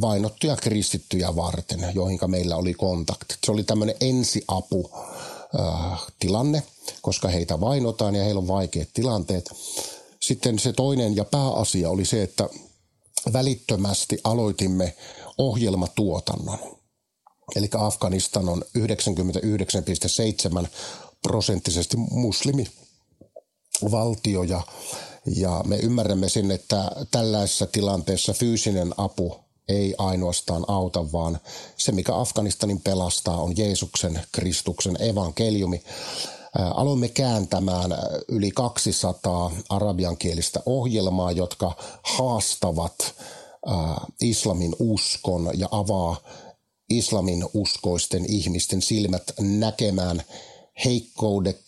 vainottuja 0.00 0.56
kristittyjä 0.56 1.36
varten, 1.36 1.90
joihin 1.94 2.18
meillä 2.26 2.56
oli 2.56 2.74
kontaktit. 2.74 3.38
Se 3.46 3.52
oli 3.52 3.64
tämmöinen 3.64 3.96
ensiapu 4.00 4.90
tilanne, 6.18 6.62
koska 7.02 7.28
heitä 7.28 7.60
vainotaan 7.60 8.14
ja 8.14 8.24
heillä 8.24 8.38
on 8.38 8.48
vaikeat 8.48 8.88
tilanteet. 8.94 9.50
Sitten 10.20 10.58
se 10.58 10.72
toinen 10.72 11.16
ja 11.16 11.24
pääasia 11.24 11.90
oli 11.90 12.04
se, 12.04 12.22
että 12.22 12.48
välittömästi 13.32 14.18
aloitimme 14.24 14.96
ohjelmatuotannon. 15.38 16.58
Eli 17.56 17.68
Afganistan 17.78 18.48
on 18.48 18.62
99,7 20.62 20.68
prosenttisesti 21.22 21.96
muslimi 21.96 22.66
valtio 23.90 24.42
ja, 24.42 24.62
ja 25.36 25.64
me 25.66 25.76
ymmärrämme 25.76 26.28
sen, 26.28 26.50
että 26.50 26.90
tällaisessa 27.10 27.66
tilanteessa 27.66 28.32
fyysinen 28.32 28.94
apu 28.96 29.36
ei 29.68 29.94
ainoastaan 29.98 30.64
auta, 30.68 31.12
vaan 31.12 31.38
se, 31.76 31.92
mikä 31.92 32.16
Afganistanin 32.16 32.80
pelastaa, 32.80 33.42
on 33.42 33.56
Jeesuksen, 33.56 34.20
Kristuksen 34.32 35.02
evankeliumi. 35.02 35.82
Aloimme 36.54 37.08
kääntämään 37.08 37.90
yli 38.28 38.50
200 38.50 39.52
arabiankielistä 39.68 40.62
ohjelmaa, 40.66 41.32
jotka 41.32 41.76
haastavat 42.02 43.14
islamin 44.20 44.76
uskon 44.78 45.50
ja 45.54 45.68
avaa 45.70 46.16
islamin 46.90 47.44
uskoisten 47.54 48.24
ihmisten 48.28 48.82
silmät 48.82 49.22
näkemään 49.40 50.22
heikkoudet, 50.84 51.64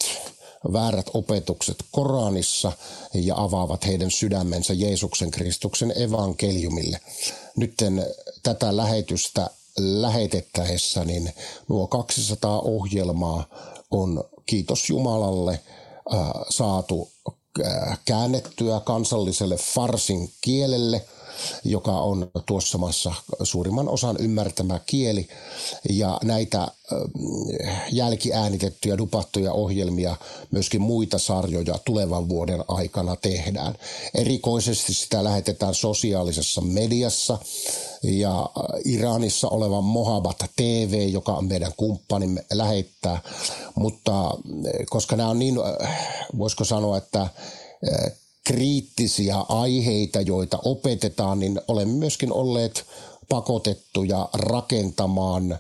väärät 0.72 1.06
opetukset 1.14 1.76
Koranissa 1.90 2.72
ja 3.14 3.34
avaavat 3.36 3.86
heidän 3.86 4.10
sydämensä 4.10 4.72
Jeesuksen 4.72 5.30
Kristuksen 5.30 6.02
evankeliumille. 6.02 7.00
Nytten 7.56 8.06
tätä 8.42 8.76
lähetystä 8.76 9.50
lähetettäessä, 9.78 11.04
niin 11.04 11.32
nuo 11.68 11.86
200 11.86 12.60
ohjelmaa 12.60 13.44
on 13.90 14.24
kiitos 14.46 14.90
Jumalalle 14.90 15.60
saatu 16.50 17.10
käännettyä 18.04 18.80
kansalliselle 18.80 19.56
farsin 19.56 20.32
kielelle– 20.40 21.04
joka 21.64 21.92
on 21.92 22.30
tuossa 22.46 22.78
maassa 22.78 23.12
suurimman 23.42 23.88
osan 23.88 24.16
ymmärtämä 24.20 24.80
kieli. 24.86 25.28
Ja 25.90 26.20
näitä 26.24 26.68
jälkiäänitettyjä, 27.92 28.98
dupattuja 28.98 29.52
ohjelmia, 29.52 30.16
myöskin 30.50 30.80
muita 30.80 31.18
sarjoja 31.18 31.78
tulevan 31.84 32.28
vuoden 32.28 32.64
aikana 32.68 33.16
tehdään. 33.16 33.74
Erikoisesti 34.14 34.94
sitä 34.94 35.24
lähetetään 35.24 35.74
sosiaalisessa 35.74 36.60
mediassa 36.60 37.38
ja 38.02 38.50
Iranissa 38.84 39.48
oleva 39.48 39.80
Mohabat 39.80 40.44
TV, 40.56 41.08
joka 41.12 41.32
on 41.32 41.44
meidän 41.44 41.72
kumppanimme, 41.76 42.44
lähettää. 42.52 43.20
Mutta 43.74 44.30
koska 44.90 45.16
nämä 45.16 45.28
on 45.28 45.38
niin, 45.38 45.54
voisiko 46.38 46.64
sanoa, 46.64 46.96
että 46.96 47.26
kriittisiä 48.46 49.36
aiheita, 49.48 50.20
joita 50.20 50.58
opetetaan, 50.64 51.40
niin 51.40 51.60
olemme 51.68 51.94
myöskin 51.94 52.32
olleet 52.32 52.84
pakotettuja 53.28 54.28
rakentamaan 54.32 55.58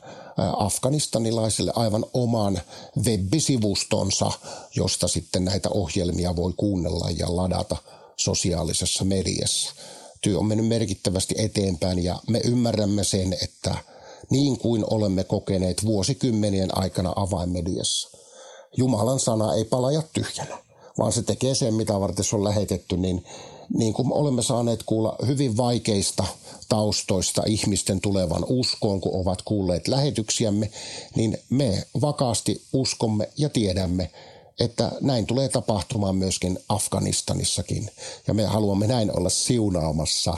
afganistanilaisille 0.56 1.72
aivan 1.74 2.04
oman 2.14 2.60
webbisivustonsa, 3.04 4.32
josta 4.76 5.08
sitten 5.08 5.44
näitä 5.44 5.68
ohjelmia 5.70 6.36
voi 6.36 6.52
kuunnella 6.56 7.10
ja 7.18 7.36
ladata 7.36 7.76
sosiaalisessa 8.16 9.04
mediassa. 9.04 9.72
Työ 10.22 10.38
on 10.38 10.46
mennyt 10.46 10.66
merkittävästi 10.66 11.34
eteenpäin 11.38 12.04
ja 12.04 12.18
me 12.28 12.40
ymmärrämme 12.44 13.04
sen, 13.04 13.32
että 13.42 13.74
niin 14.30 14.58
kuin 14.58 14.84
olemme 14.90 15.24
kokeneet 15.24 15.84
vuosikymmenien 15.84 16.78
aikana 16.78 17.12
avainmediassa, 17.16 18.08
Jumalan 18.76 19.20
sana 19.20 19.54
ei 19.54 19.64
palaja 19.64 20.02
tyhjänä 20.12 20.65
vaan 20.98 21.12
se 21.12 21.22
tekee 21.22 21.54
sen, 21.54 21.74
mitä 21.74 22.00
varten 22.00 22.24
se 22.24 22.36
on 22.36 22.44
lähetetty, 22.44 22.96
niin 22.96 23.24
niin 23.74 23.92
kuin 23.92 24.12
olemme 24.12 24.42
saaneet 24.42 24.82
kuulla 24.82 25.16
hyvin 25.26 25.56
vaikeista 25.56 26.24
taustoista 26.68 27.42
ihmisten 27.46 28.00
tulevan 28.00 28.44
uskoon, 28.48 29.00
kun 29.00 29.20
ovat 29.20 29.42
kuulleet 29.42 29.88
lähetyksiämme, 29.88 30.70
niin 31.14 31.38
me 31.50 31.86
vakaasti 32.00 32.62
uskomme 32.72 33.28
ja 33.36 33.48
tiedämme, 33.48 34.10
että 34.60 34.92
näin 35.00 35.26
tulee 35.26 35.48
tapahtumaan 35.48 36.16
myöskin 36.16 36.58
Afganistanissakin. 36.68 37.90
Ja 38.26 38.34
me 38.34 38.44
haluamme 38.44 38.86
näin 38.86 39.18
olla 39.18 39.28
siunaamassa 39.28 40.36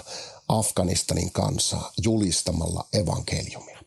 Afganistanin 0.48 1.32
kansaa 1.32 1.92
julistamalla 2.04 2.84
evankeliumia. 2.92 3.77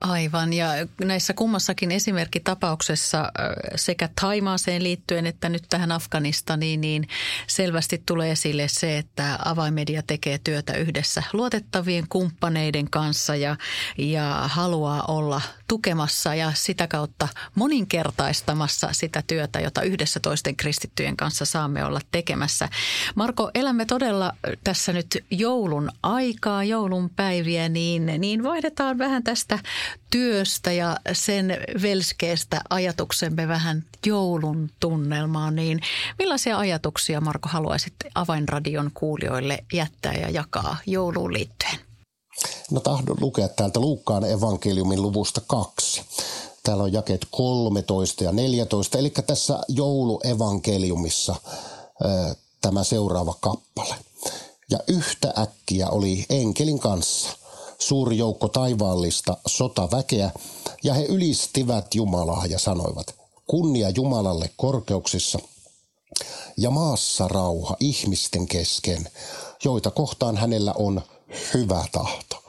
Aivan, 0.00 0.52
ja 0.52 0.68
näissä 1.04 1.34
kummassakin 1.34 1.90
esimerkkitapauksessa 1.92 3.32
sekä 3.76 4.08
Taimaaseen 4.20 4.82
liittyen 4.82 5.26
että 5.26 5.48
nyt 5.48 5.64
tähän 5.68 5.92
Afganistaniin, 5.92 6.80
niin 6.80 7.08
selvästi 7.46 8.02
tulee 8.06 8.30
esille 8.30 8.68
se, 8.68 8.98
että 8.98 9.38
avaimedia 9.44 10.02
tekee 10.06 10.38
työtä 10.44 10.74
yhdessä 10.74 11.22
luotettavien 11.32 12.04
kumppaneiden 12.08 12.90
kanssa 12.90 13.36
ja, 13.36 13.56
ja 13.98 14.40
haluaa 14.44 15.04
olla 15.08 15.40
tukemassa 15.68 16.34
ja 16.34 16.52
sitä 16.54 16.86
kautta 16.86 17.28
moninkertaistamassa 17.54 18.88
sitä 18.92 19.22
työtä, 19.26 19.60
jota 19.60 19.82
yhdessä 19.82 20.20
toisten 20.20 20.56
kristittyjen 20.56 21.16
kanssa 21.16 21.44
saamme 21.44 21.84
olla 21.84 22.00
tekemässä. 22.10 22.68
Marko, 23.14 23.50
elämme 23.54 23.84
todella 23.84 24.32
tässä 24.64 24.92
nyt 24.92 25.24
joulun 25.30 25.90
aikaa, 26.02 26.64
joulun 26.64 27.10
päiviä, 27.10 27.68
niin, 27.68 28.06
niin 28.18 28.42
vaihdetaan 28.42 28.98
vähän 28.98 29.22
tästä 29.22 29.58
työstä 30.10 30.72
ja 30.72 30.96
sen 31.12 31.56
velskeestä 31.82 32.60
ajatuksemme 32.70 33.48
vähän 33.48 33.84
joulun 34.06 34.70
tunnelmaan, 34.80 35.56
niin 35.56 35.80
millaisia 36.18 36.58
ajatuksia 36.58 37.20
Marko 37.20 37.48
haluaisit 37.48 37.94
Avainradion 38.14 38.90
kuulijoille 38.94 39.64
jättää 39.72 40.12
ja 40.14 40.30
jakaa 40.30 40.76
jouluun 40.86 41.32
liittyen? 41.32 41.78
No 42.70 42.80
tahdon 42.80 43.16
lukea 43.20 43.48
täältä 43.48 43.80
Luukkaan 43.80 44.24
evankeliumin 44.24 45.02
luvusta 45.02 45.40
kaksi. 45.46 46.02
Täällä 46.62 46.82
on 46.82 46.92
jakeet 46.92 47.26
13 47.30 48.24
ja 48.24 48.32
14, 48.32 48.98
eli 48.98 49.10
tässä 49.26 49.58
jouluevankeliumissa 49.68 51.36
tämä 52.60 52.84
seuraava 52.84 53.34
kappale. 53.40 53.94
Ja 54.70 54.78
yhtä 54.88 55.34
äkkiä 55.38 55.88
oli 55.88 56.26
enkelin 56.30 56.78
kanssa– 56.78 57.28
suuri 57.78 58.18
joukko 58.18 58.48
taivaallista 58.48 59.36
sotaväkeä, 59.46 60.30
ja 60.82 60.94
he 60.94 61.04
ylistivät 61.04 61.94
Jumalaa 61.94 62.46
ja 62.46 62.58
sanoivat, 62.58 63.14
kunnia 63.46 63.90
Jumalalle 63.90 64.50
korkeuksissa 64.56 65.38
ja 66.56 66.70
maassa 66.70 67.28
rauha 67.28 67.76
ihmisten 67.80 68.48
kesken, 68.48 69.08
joita 69.64 69.90
kohtaan 69.90 70.36
hänellä 70.36 70.72
on 70.72 71.02
hyvä 71.54 71.84
tahto. 71.92 72.42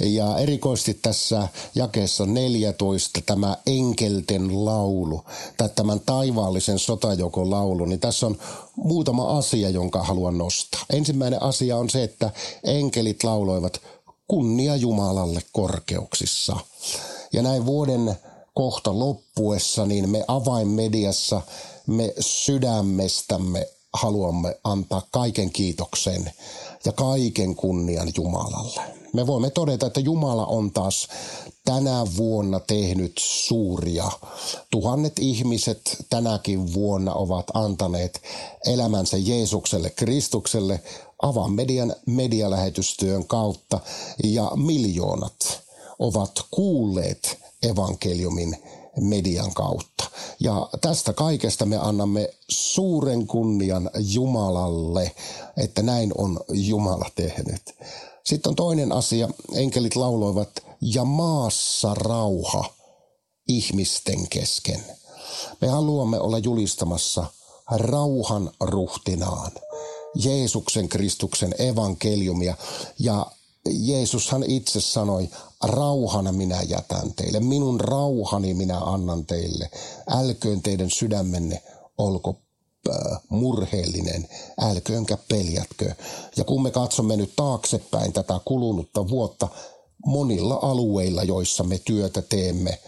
Ja 0.00 0.38
erikoisesti 0.38 0.94
tässä 0.94 1.48
jakeessa 1.74 2.26
14 2.26 3.20
tämä 3.26 3.56
enkelten 3.66 4.64
laulu, 4.64 5.24
tai 5.56 5.68
tämän 5.68 6.00
taivaallisen 6.00 6.78
sotajoukon 6.78 7.50
laulu, 7.50 7.84
niin 7.84 8.00
tässä 8.00 8.26
on 8.26 8.38
muutama 8.76 9.38
asia, 9.38 9.70
jonka 9.70 10.02
haluan 10.02 10.38
nostaa. 10.38 10.80
Ensimmäinen 10.90 11.42
asia 11.42 11.76
on 11.76 11.90
se, 11.90 12.04
että 12.04 12.30
enkelit 12.64 13.24
lauloivat 13.24 13.80
kunnia 14.28 14.76
Jumalalle 14.76 15.40
korkeuksissa. 15.52 16.56
Ja 17.32 17.42
näin 17.42 17.66
vuoden 17.66 18.14
kohta 18.54 18.98
loppuessa, 18.98 19.86
niin 19.86 20.10
me 20.10 20.24
avainmediassa, 20.28 21.42
me 21.86 22.14
sydämestämme 22.20 23.68
haluamme 23.92 24.56
antaa 24.64 25.02
kaiken 25.10 25.50
kiitoksen 25.50 26.32
ja 26.84 26.92
kaiken 26.92 27.56
kunnian 27.56 28.12
Jumalalle. 28.16 28.97
Me 29.12 29.26
voimme 29.26 29.50
todeta, 29.50 29.86
että 29.86 30.00
Jumala 30.00 30.46
on 30.46 30.70
taas 30.70 31.08
tänä 31.64 32.06
vuonna 32.16 32.60
tehnyt 32.60 33.12
suuria. 33.18 34.10
Tuhannet 34.70 35.18
ihmiset 35.18 36.06
tänäkin 36.10 36.74
vuonna 36.74 37.14
ovat 37.14 37.46
antaneet 37.54 38.22
elämänsä 38.66 39.16
Jeesukselle, 39.16 39.90
Kristukselle, 39.90 40.80
Avaan 41.22 41.52
median 41.52 41.94
medialähetystyön 42.06 43.26
kautta 43.26 43.80
ja 44.24 44.52
miljoonat 44.56 45.62
ovat 45.98 46.32
kuulleet 46.50 47.38
evankeliumin 47.62 48.56
median 49.00 49.54
kautta. 49.54 50.04
Ja 50.40 50.68
tästä 50.80 51.12
kaikesta 51.12 51.66
me 51.66 51.76
annamme 51.76 52.30
suuren 52.48 53.26
kunnian 53.26 53.90
Jumalalle, 53.98 55.14
että 55.56 55.82
näin 55.82 56.12
on 56.18 56.40
Jumala 56.52 57.10
tehnyt. 57.14 57.74
Sitten 58.28 58.50
on 58.50 58.56
toinen 58.56 58.92
asia, 58.92 59.28
enkelit 59.54 59.96
lauloivat, 59.96 60.48
ja 60.80 61.04
maassa 61.04 61.94
rauha 61.94 62.64
ihmisten 63.48 64.28
kesken. 64.28 64.84
Me 65.60 65.68
haluamme 65.68 66.20
olla 66.20 66.38
julistamassa 66.38 67.24
rauhan 67.70 68.50
ruhtinaan, 68.60 69.52
Jeesuksen 70.14 70.88
Kristuksen 70.88 71.54
evankeliumia. 71.58 72.56
Ja 72.98 73.26
Jeesushan 73.68 74.44
itse 74.46 74.80
sanoi, 74.80 75.28
rauhana 75.64 76.32
minä 76.32 76.62
jätän 76.62 77.14
teille, 77.14 77.40
minun 77.40 77.80
rauhani 77.80 78.54
minä 78.54 78.78
annan 78.78 79.26
teille. 79.26 79.70
Älköön 80.10 80.62
teidän 80.62 80.90
sydämenne 80.90 81.62
olko 81.98 82.36
murheellinen, 83.28 84.28
älköönkä 84.60 85.18
peljätkö. 85.28 85.94
Ja 86.36 86.44
kun 86.44 86.62
me 86.62 86.70
katsomme 86.70 87.16
nyt 87.16 87.32
taaksepäin 87.36 88.12
tätä 88.12 88.40
kulunutta 88.44 89.08
vuotta, 89.08 89.48
monilla 90.06 90.58
alueilla, 90.62 91.22
joissa 91.22 91.64
me 91.64 91.78
työtä 91.78 92.22
teemme, 92.22 92.78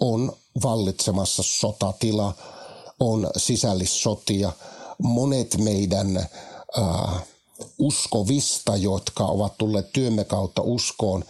on 0.00 0.32
vallitsemassa 0.62 1.42
sotatila, 1.42 2.34
on 3.00 3.30
sisällissotia. 3.36 4.52
Monet 5.02 5.56
meidän 5.58 6.16
äh, 6.16 7.22
uskovista, 7.78 8.76
jotka 8.76 9.24
ovat 9.24 9.58
tulleet 9.58 9.92
työmme 9.92 10.24
kautta 10.24 10.62
uskoon, 10.62 11.24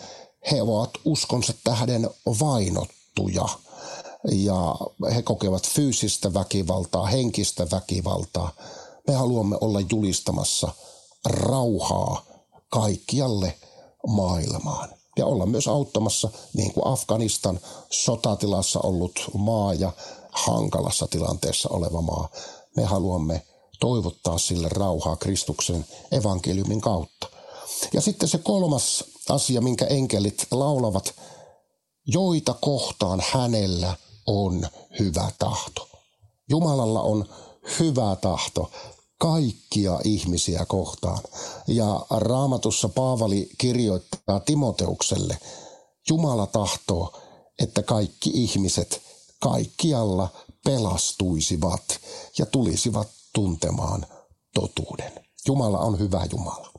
he 0.52 0.62
ovat 0.62 0.90
uskonsa 1.04 1.54
tähden 1.64 2.10
vainottuja– 2.40 3.48
ja 4.32 4.76
he 5.14 5.22
kokevat 5.22 5.68
fyysistä 5.68 6.34
väkivaltaa, 6.34 7.06
henkistä 7.06 7.66
väkivaltaa. 7.70 8.52
Me 9.06 9.14
haluamme 9.14 9.56
olla 9.60 9.80
julistamassa 9.92 10.68
rauhaa 11.24 12.24
kaikkialle 12.68 13.58
maailmaan 14.06 14.88
ja 15.16 15.26
olla 15.26 15.46
myös 15.46 15.68
auttamassa, 15.68 16.30
niin 16.54 16.72
kuin 16.72 16.86
Afganistan 16.86 17.60
sotatilassa 17.90 18.80
ollut 18.82 19.30
maa 19.34 19.74
ja 19.74 19.92
hankalassa 20.32 21.06
tilanteessa 21.06 21.68
oleva 21.72 22.02
maa. 22.02 22.28
Me 22.76 22.84
haluamme 22.84 23.46
toivottaa 23.80 24.38
sille 24.38 24.68
rauhaa 24.68 25.16
Kristuksen 25.16 25.86
evankeliumin 26.12 26.80
kautta. 26.80 27.26
Ja 27.92 28.00
sitten 28.00 28.28
se 28.28 28.38
kolmas 28.38 29.04
asia, 29.28 29.60
minkä 29.60 29.86
enkelit 29.86 30.46
laulavat, 30.50 31.14
joita 32.06 32.54
kohtaan 32.60 33.22
hänellä 33.32 33.96
on 34.26 34.68
hyvä 34.98 35.30
tahto. 35.38 35.88
Jumalalla 36.48 37.00
on 37.00 37.24
hyvä 37.78 38.16
tahto 38.16 38.70
kaikkia 39.18 40.00
ihmisiä 40.04 40.66
kohtaan. 40.68 41.18
Ja 41.66 42.06
raamatussa 42.10 42.88
Paavali 42.88 43.48
kirjoittaa 43.58 44.40
Timoteukselle, 44.40 45.38
Jumala 46.10 46.46
tahtoo, 46.46 47.20
että 47.62 47.82
kaikki 47.82 48.30
ihmiset 48.34 49.02
kaikkialla 49.40 50.28
pelastuisivat 50.64 52.00
ja 52.38 52.46
tulisivat 52.46 53.08
tuntemaan 53.34 54.06
totuuden. 54.54 55.12
Jumala 55.46 55.78
on 55.78 55.98
hyvä 55.98 56.26
Jumala. 56.32 56.72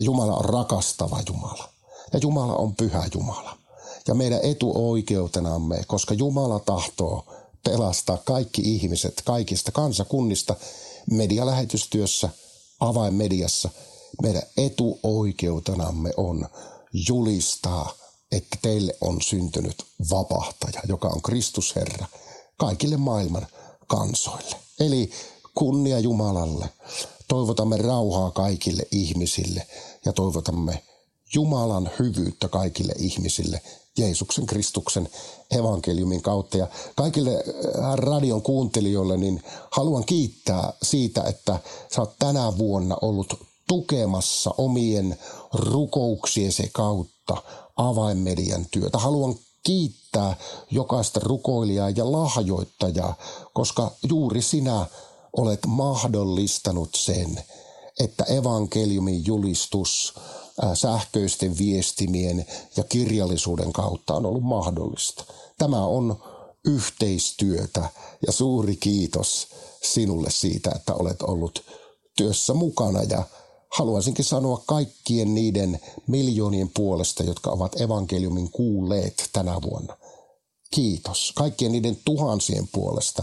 Jumala 0.00 0.36
on 0.36 0.44
rakastava 0.44 1.20
Jumala. 1.28 1.68
Ja 2.12 2.18
Jumala 2.22 2.56
on 2.56 2.76
pyhä 2.76 3.08
Jumala 3.14 3.65
ja 4.06 4.14
meidän 4.14 4.40
etuoikeutenamme, 4.42 5.84
koska 5.86 6.14
Jumala 6.14 6.58
tahtoo 6.58 7.24
pelastaa 7.64 8.16
kaikki 8.16 8.62
ihmiset 8.62 9.22
kaikista 9.24 9.72
kansakunnista 9.72 10.54
medialähetystyössä, 11.10 12.28
avainmediassa. 12.80 13.70
Meidän 14.22 14.42
etuoikeutenamme 14.56 16.10
on 16.16 16.48
julistaa, 17.08 17.94
että 18.32 18.58
teille 18.62 18.96
on 19.00 19.22
syntynyt 19.22 19.84
vapahtaja, 20.10 20.80
joka 20.88 21.08
on 21.08 21.22
Kristus 21.22 21.76
Herra, 21.76 22.06
kaikille 22.56 22.96
maailman 22.96 23.46
kansoille. 23.86 24.56
Eli 24.80 25.10
kunnia 25.54 25.98
Jumalalle. 25.98 26.68
Toivotamme 27.28 27.76
rauhaa 27.76 28.30
kaikille 28.30 28.82
ihmisille 28.90 29.66
ja 30.04 30.12
toivotamme 30.12 30.82
Jumalan 31.34 31.90
hyvyyttä 31.98 32.48
kaikille 32.48 32.92
ihmisille 32.98 33.60
Jeesuksen 33.98 34.46
Kristuksen 34.46 35.08
evankeliumin 35.50 36.22
kautta. 36.22 36.58
Ja 36.58 36.66
kaikille 36.94 37.30
äh, 37.30 37.94
radion 37.94 38.42
kuuntelijoille 38.42 39.16
niin 39.16 39.42
haluan 39.70 40.04
kiittää 40.04 40.72
siitä, 40.82 41.22
että 41.22 41.58
sä 41.94 42.00
oot 42.00 42.18
tänä 42.18 42.58
vuonna 42.58 42.96
ollut 43.02 43.34
tukemassa 43.68 44.54
omien 44.58 45.18
rukouksiesi 45.52 46.70
kautta 46.72 47.36
avainmedian 47.76 48.66
työtä. 48.70 48.98
Haluan 48.98 49.34
kiittää 49.62 50.36
jokaista 50.70 51.20
rukoilijaa 51.22 51.90
ja 51.90 52.12
lahjoittajaa, 52.12 53.14
koska 53.52 53.90
juuri 54.08 54.42
sinä 54.42 54.86
olet 55.36 55.60
mahdollistanut 55.66 56.90
sen, 56.94 57.42
että 58.00 58.24
evankeliumin 58.24 59.26
julistus– 59.26 60.14
sähköisten 60.74 61.58
viestimien 61.58 62.46
ja 62.76 62.84
kirjallisuuden 62.84 63.72
kautta 63.72 64.14
on 64.14 64.26
ollut 64.26 64.42
mahdollista. 64.42 65.24
Tämä 65.58 65.86
on 65.86 66.22
yhteistyötä 66.64 67.88
ja 68.26 68.32
suuri 68.32 68.76
kiitos 68.76 69.48
sinulle 69.82 70.30
siitä, 70.30 70.70
että 70.76 70.94
olet 70.94 71.22
ollut 71.22 71.64
työssä 72.16 72.54
mukana 72.54 73.02
ja 73.02 73.22
haluaisinkin 73.76 74.24
sanoa 74.24 74.62
kaikkien 74.66 75.34
niiden 75.34 75.80
miljoonien 76.06 76.70
puolesta, 76.74 77.22
jotka 77.22 77.50
ovat 77.50 77.80
evankeliumin 77.80 78.50
kuulleet 78.50 79.30
tänä 79.32 79.62
vuonna. 79.62 79.96
Kiitos 80.70 81.32
kaikkien 81.34 81.72
niiden 81.72 81.98
tuhansien 82.04 82.68
puolesta, 82.72 83.22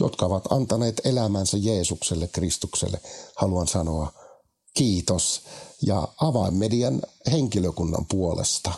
jotka 0.00 0.26
ovat 0.26 0.52
antaneet 0.52 1.00
elämänsä 1.04 1.56
Jeesukselle, 1.56 2.28
Kristukselle. 2.28 3.00
Haluan 3.36 3.68
sanoa 3.68 4.12
kiitos 4.74 5.42
ja 5.86 6.08
avainmedian 6.20 7.02
henkilökunnan 7.32 8.06
puolesta 8.10 8.72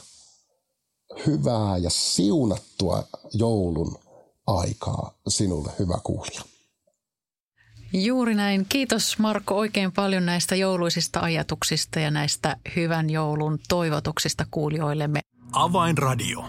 hyvää 1.27 1.77
ja 1.77 1.91
siunattua 1.91 3.05
joulun 3.33 3.99
aikaa 4.47 5.15
sinulle, 5.29 5.73
hyvä 5.79 5.99
kuulija. 6.03 6.43
Juuri 7.93 8.35
näin. 8.35 8.67
Kiitos 8.69 9.19
Marko 9.19 9.57
oikein 9.57 9.93
paljon 9.93 10.27
näistä 10.27 10.55
jouluisista 10.55 11.21
ajatuksista 11.21 12.01
ja 12.01 12.11
näistä 12.11 12.57
hyvän 12.77 13.11
joulun 13.11 13.59
toivotuksista 13.69 14.47
kuulijoillemme. 14.51 15.21
Avainradio. 15.53 16.45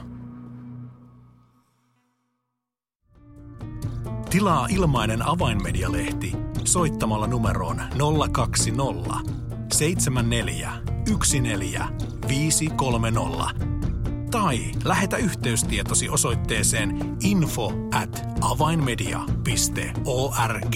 Tilaa 4.30 4.68
ilmainen 4.68 5.28
avainmedialehti 5.28 6.45
soittamalla 6.68 7.28
numeroon 7.28 7.82
020 8.32 9.20
74 9.74 10.72
14 11.42 11.88
530 12.28 13.44
tai 14.32 14.60
lähetä 14.84 15.18
yhteystietosi 15.18 16.10
osoitteeseen 16.10 17.18
info 17.24 17.72
at 17.94 18.24
avainmedia.org. 18.42 20.76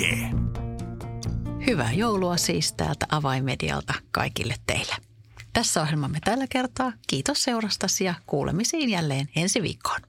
Hyvää 1.67 1.91
joulua 1.91 2.38
siis 2.38 2.73
täältä 2.73 3.06
Avainmedialta 3.12 3.93
kaikille 4.12 4.56
teille. 4.67 4.95
Tässä 5.54 5.82
ohjelmamme 5.82 6.19
tällä 6.25 6.45
kertaa. 6.49 6.91
Kiitos 7.08 7.43
seurastasi 7.43 8.04
ja 8.04 8.13
kuulemisiin 8.28 8.89
jälleen 8.89 9.30
ensi 9.36 9.62
viikkoon. 9.62 10.09